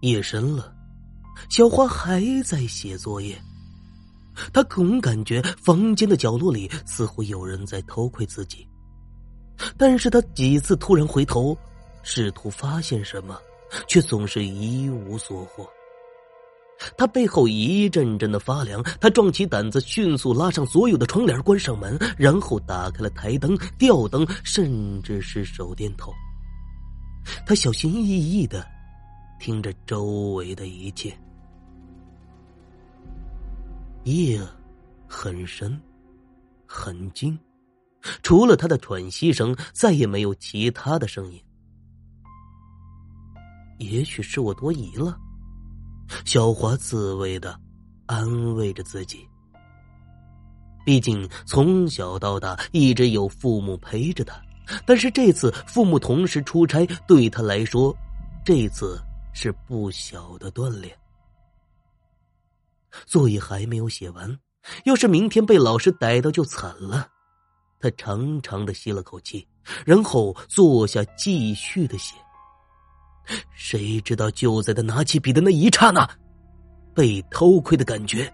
[0.00, 0.72] 夜深了，
[1.48, 3.36] 小花还在写作业。
[4.52, 8.68] 她总感觉房间的角落里似乎有人在偷窥自己，
[9.78, 11.56] 但是她几次突然回头，
[12.02, 13.38] 试图发现什么，
[13.88, 15.66] 却总是一无所获。
[16.98, 26.12] 他背后一阵阵的发凉，他壮起胆子，迅速拉上所有的窗帘，关上门，然后打开了台灯、吊灯，甚至是手电筒。
[27.46, 28.64] 他小心翼翼的
[29.38, 31.16] 听着周围的一切。
[34.04, 34.40] 夜
[35.08, 35.80] 很深，
[36.66, 37.38] 很静，
[38.22, 41.42] 除了他的喘息声，再也没有其他的声音。
[43.78, 45.18] 也许是我多疑了。
[46.24, 47.58] 小华自慰的
[48.06, 49.26] 安慰着自己。
[50.84, 54.40] 毕竟从小到大一直有父母陪着他，
[54.86, 57.92] 但是这次父母同时出差，对他来说，
[58.44, 59.02] 这次
[59.36, 60.98] 是不小的锻炼。
[63.04, 64.34] 作业还没有写完，
[64.86, 67.06] 要是明天被老师逮到就惨了。
[67.78, 69.46] 他长长的吸了口气，
[69.84, 72.14] 然后坐下继续的写。
[73.54, 76.08] 谁知道就在他拿起笔的那一刹那，
[76.94, 78.32] 被偷窥的感觉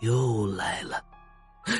[0.00, 1.00] 又来了。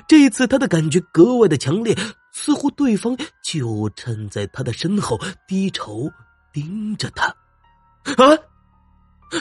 [0.06, 1.98] 这一次他的感觉格外的强烈，
[2.32, 6.08] 似乎对方就站在他的身后，低头
[6.52, 7.34] 盯着他。
[8.04, 8.38] 啊！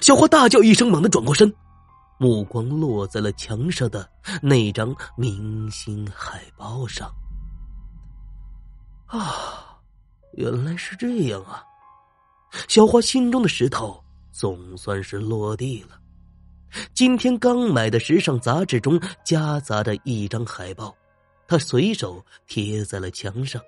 [0.01, 1.51] 小花大叫一声，猛地转过身，
[2.19, 4.07] 目光落在了墙上的
[4.41, 7.11] 那张明星海报上。
[9.07, 9.79] 啊，
[10.33, 11.63] 原来是这样啊！
[12.67, 15.97] 小花心中的石头总算是落地了。
[16.93, 20.95] 今天刚买的时尚杂志中夹杂着一张海报，
[21.47, 23.59] 她随手贴在了墙上。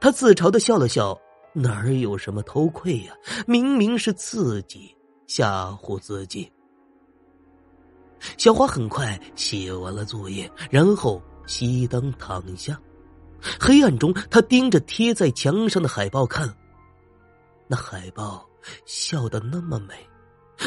[0.00, 1.18] 她自嘲的笑了笑
[1.60, 3.14] ：“哪儿有什么偷窥呀？
[3.46, 4.94] 明明是自己
[5.26, 6.50] 吓唬自己。”
[8.36, 12.80] 小花很快写完了作业，然后熄灯躺下。
[13.60, 16.52] 黑暗中，她盯着贴在墙上的海报看。
[17.68, 18.48] 那海报
[18.84, 19.94] 笑得那么美，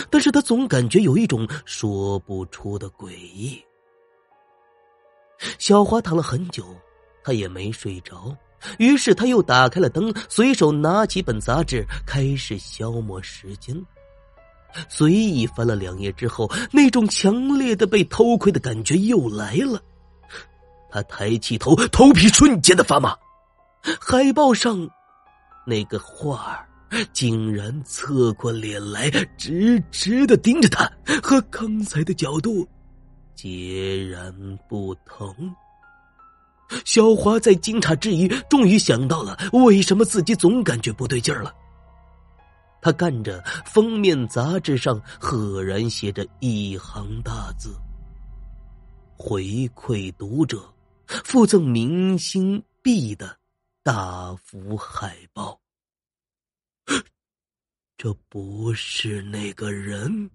[0.10, 3.62] 但是他总感觉有一种说不出的诡异。
[5.58, 6.64] 小花躺了很久，
[7.24, 8.36] 她也没睡着，
[8.78, 13.76] 于是他又打开了灯，随手拿起本杂志，开始消磨时间。
[14.88, 19.82] 随意翻了两页之后，那种强烈的被偷窥的感觉又来了。
[20.90, 23.16] 他抬起头，头皮瞬间的发麻。
[24.00, 24.90] 海报上
[25.66, 26.68] 那个画儿。
[27.14, 30.92] 竟然侧过脸来，直直的盯着他，
[31.24, 32.68] 和刚才的角度
[33.34, 34.30] 截然
[34.68, 35.34] 不同。
[36.86, 41.54] 小华在惊诧之余，终于想到了为什么自己总感觉不对劲儿了。
[42.82, 47.76] 他看着封面杂志上赫然写着一行大字
[49.16, 49.44] ：“回
[49.76, 50.62] 馈读者，
[51.06, 53.38] 附赠明星币的
[53.84, 55.60] 大幅海报。”
[57.98, 60.30] 这不是那个人。